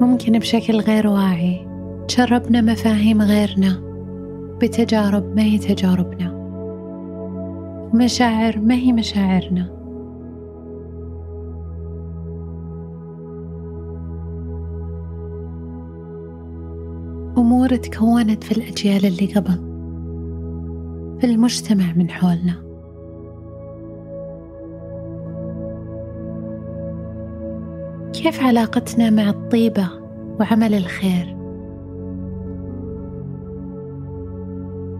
ممكن 0.00 0.38
بشكل 0.38 0.80
غير 0.80 1.06
واعي. 1.06 1.68
تشربنا 2.08 2.60
مفاهيم 2.60 3.22
غيرنا. 3.22 3.80
بتجارب 4.62 5.36
ما 5.36 5.42
هي 5.42 5.58
تجاربنا. 5.58 6.38
مشاعر 7.94 8.58
ما 8.58 8.74
هي 8.74 8.92
مشاعرنا. 8.92 9.78
أمور 17.38 17.76
تكونت 17.76 18.44
في 18.44 18.52
الأجيال 18.52 19.06
اللي 19.06 19.34
قبل. 19.34 19.68
في 21.20 21.26
المجتمع 21.26 21.92
من 21.96 22.10
حولنا. 22.10 22.67
كيف 28.22 28.42
علاقتنا 28.42 29.10
مع 29.10 29.30
الطيبة 29.30 29.88
وعمل 30.40 30.74
الخير؟ 30.74 31.36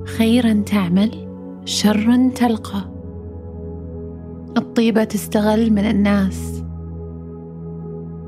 خيرا 0.04 0.52
تعمل 0.52 1.28
شرا 1.64 2.30
تلقى. 2.34 2.91
الطيبة 4.58 5.04
تستغل 5.04 5.70
من 5.70 5.84
الناس. 5.84 6.64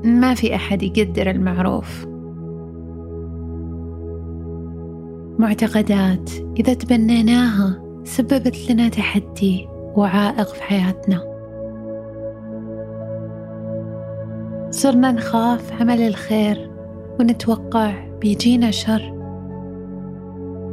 ما 0.03 0.33
في 0.33 0.55
أحد 0.55 0.83
يقدر 0.83 1.29
المعروف. 1.29 2.05
معتقدات 5.39 6.29
إذا 6.59 6.73
تبنيناها 6.73 7.81
سببت 8.03 8.71
لنا 8.71 8.89
تحدي 8.89 9.67
وعائق 9.95 10.47
في 10.47 10.63
حياتنا. 10.63 11.30
صرنا 14.71 15.11
نخاف 15.11 15.81
عمل 15.81 16.01
الخير 16.01 16.71
ونتوقع 17.19 17.93
بيجينا 18.21 18.71
شر. 18.71 19.13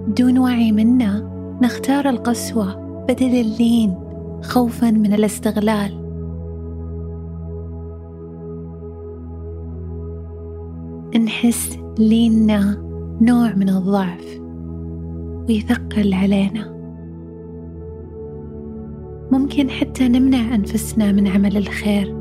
بدون 0.08 0.38
وعي 0.38 0.72
منا 0.72 1.30
نختار 1.62 2.08
القسوة 2.08 2.74
بدل 3.08 3.41
اللين 3.41 3.94
خوفا 4.42 4.91
من 4.91 5.12
الاستغلال. 5.12 6.04
نحس 11.24 11.78
ليننا 11.98 12.82
نوع 13.20 13.54
من 13.54 13.69
الضعف 13.69 14.41
ويثقل 15.48 16.14
علينا. 16.14 16.74
ممكن 19.32 19.70
حتى 19.70 20.08
نمنع 20.08 20.54
أنفسنا 20.54 21.12
من 21.12 21.28
عمل 21.28 21.56
الخير. 21.56 22.17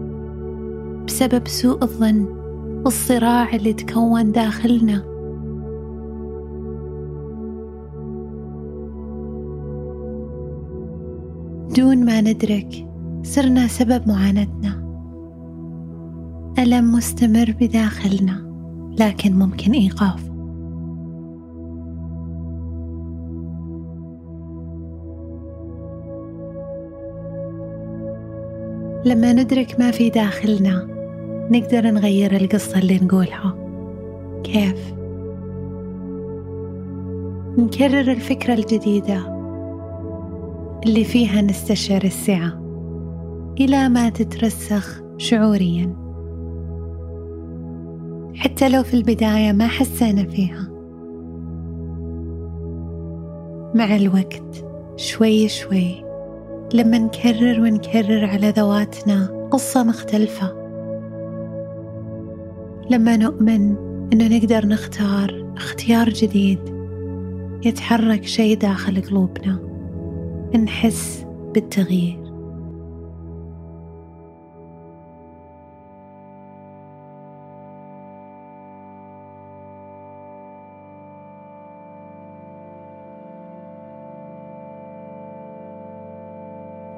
بسبب 1.08 1.48
سوء 1.48 1.84
الظن 1.84 2.26
والصراع 2.86 3.56
اللي 3.56 3.74
تكون 3.74 4.32
داخلنا. 4.32 5.04
دون 11.76 12.06
ما 12.06 12.22
ندرك 12.22 12.88
صرنا 13.24 13.68
سبب 13.68 14.08
معاناتنا. 14.08 14.88
ألم 16.60 16.92
مستمر 16.92 17.56
بداخلنا 17.62 18.48
لكن 19.00 19.34
ممكن 19.34 19.72
إيقافه 19.72 20.28
لما 29.06 29.34
ندرك 29.34 29.80
ما 29.80 29.92
في 29.92 30.10
داخلنا 30.10 30.97
نقدر 31.52 31.92
نغير 31.92 32.36
القصة 32.36 32.80
اللي 32.80 33.00
نقولها. 33.00 33.56
كيف؟ 34.44 34.94
نكرر 37.58 38.12
الفكرة 38.12 38.54
الجديدة 38.54 39.38
اللي 40.86 41.04
فيها 41.04 41.42
نستشعر 41.42 42.04
السعة 42.04 42.64
إلى 43.60 43.90
ما 43.90 44.10
تترسخ 44.10 45.02
شعوريا. 45.18 45.96
حتى 48.36 48.70
لو 48.70 48.84
في 48.84 48.94
البداية 48.94 49.52
ما 49.52 49.68
حسينا 49.68 50.24
فيها. 50.24 50.68
مع 53.76 53.96
الوقت 53.96 54.66
شوي 54.96 55.48
شوي 55.48 56.04
لما 56.74 56.98
نكرر 56.98 57.62
ونكرر 57.62 58.26
على 58.26 58.50
ذواتنا 58.50 59.48
قصة 59.52 59.84
مختلفة 59.84 60.57
لما 62.90 63.18
نؤمن 63.18 63.76
إنه 64.14 64.38
نقدر 64.38 64.66
نختار 64.66 65.54
اختيار 65.58 66.10
جديد 66.10 66.60
يتحرك 67.66 68.26
شيء 68.26 68.58
داخل 68.58 69.02
قلوبنا 69.02 69.60
نحس 70.56 71.26
بالتغيير. 71.54 72.28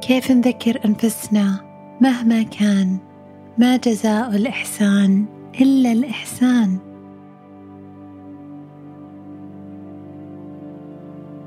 كيف 0.02 0.32
نذكر 0.32 0.80
أنفسنا 0.86 1.60
مهما 2.02 2.44
كان؟ 2.44 2.98
ما 3.58 3.78
جزاء 3.78 4.36
الإحسان 4.36 5.39
الإحسان. 5.92 6.78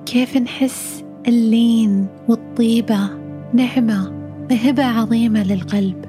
كيف 0.07 0.37
نحس 0.37 1.05
اللين 1.29 2.07
والطيبة؟ 2.29 3.11
نعمة 3.55 4.13
وهبة 4.51 4.85
عظيمة 4.85 5.43
للقلب. 5.43 6.05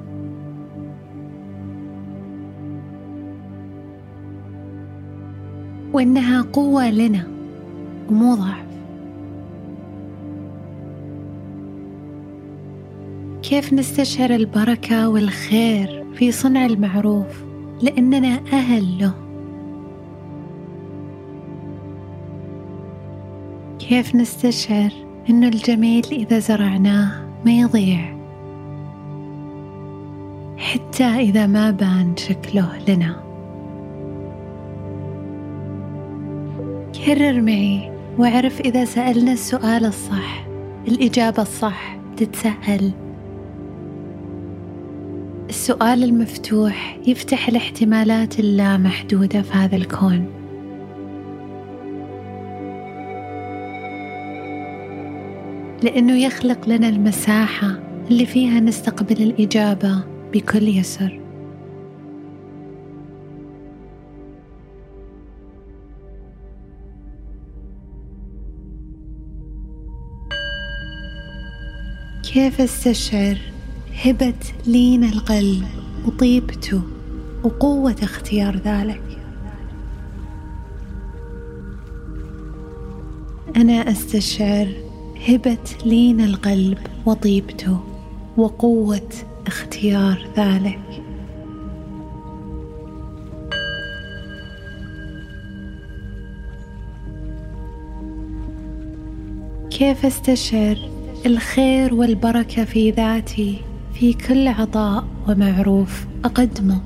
وإنها 5.92 6.42
قوة 6.42 6.90
لنا 6.90 7.26
ومو 8.10 8.34
ضعف. 8.34 8.64
كيف 13.42 13.72
نستشعر 13.72 14.30
البركة 14.30 15.08
والخير 15.08 16.04
في 16.14 16.32
صنع 16.32 16.66
المعروف؟ 16.66 17.43
لأننا 17.82 18.40
أهل 18.52 18.98
له. 18.98 19.14
كيف 23.78 24.14
نستشعر 24.14 24.90
أن 25.30 25.44
الجميل 25.44 26.04
إذا 26.12 26.38
زرعناه 26.38 27.10
ما 27.46 27.52
يضيع؟ 27.52 28.16
حتى 30.56 31.04
إذا 31.04 31.46
ما 31.46 31.70
بان 31.70 32.16
شكله 32.16 32.78
لنا. 32.88 33.24
كرر 37.06 37.40
معي 37.40 37.90
واعرف 38.18 38.60
إذا 38.60 38.84
سألنا 38.84 39.32
السؤال 39.32 39.84
الصح 39.84 40.46
الإجابة 40.88 41.42
الصح 41.42 41.96
تتسهل 42.16 42.92
السؤال 45.48 46.04
المفتوح 46.04 46.98
يفتح 47.06 47.48
الاحتمالات 47.48 48.38
اللامحدودة 48.38 49.42
في 49.42 49.52
هذا 49.52 49.76
الكون. 49.76 50.26
لأنه 55.82 56.18
يخلق 56.18 56.68
لنا 56.68 56.88
المساحة 56.88 57.78
اللي 58.10 58.26
فيها 58.26 58.60
نستقبل 58.60 59.22
الإجابة 59.22 60.04
بكل 60.32 60.68
يسر. 60.68 61.20
كيف 72.32 72.60
أستشعر؟ 72.60 73.53
هبة 74.02 74.34
لين 74.66 75.04
القلب 75.04 75.64
وطيبته 76.06 76.82
وقوة 77.44 77.96
اختيار 78.02 78.56
ذلك. 78.56 79.02
أنا 83.56 83.72
أستشعر 83.72 84.68
هبة 85.28 85.58
لين 85.84 86.20
القلب 86.20 86.78
وطيبته 87.06 87.80
وقوة 88.36 89.08
اختيار 89.46 90.28
ذلك. 90.36 90.80
كيف 99.70 100.06
أستشعر 100.06 100.76
الخير 101.26 101.94
والبركة 101.94 102.64
في 102.64 102.90
ذاتي؟ 102.90 103.73
في 104.04 104.12
كل 104.12 104.48
عطاء 104.48 105.04
ومعروف 105.28 106.06
أقدمه. 106.24 106.80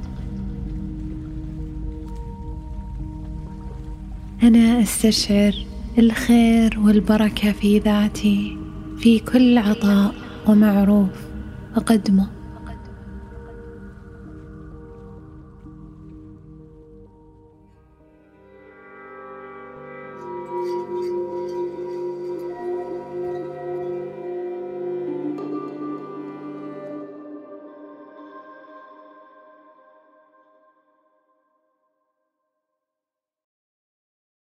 أنا 4.43 4.83
أستشعر 4.83 5.55
الخير 5.99 6.79
والبركة 6.81 7.53
في 7.53 7.79
ذاتي 7.79 8.57
في 8.99 9.19
كل 9.19 9.59
عطاء 9.59 10.15
ومعروف 10.47 11.09
أقدمه. 11.77 12.38